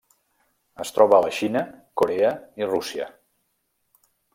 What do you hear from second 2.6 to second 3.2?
i Rússia.